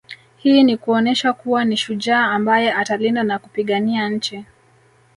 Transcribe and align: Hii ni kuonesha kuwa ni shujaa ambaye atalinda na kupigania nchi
Hii 0.37 0.63
ni 0.63 0.77
kuonesha 0.77 1.33
kuwa 1.33 1.65
ni 1.65 1.77
shujaa 1.77 2.31
ambaye 2.31 2.73
atalinda 2.73 3.23
na 3.23 3.39
kupigania 3.39 4.09
nchi 4.09 4.45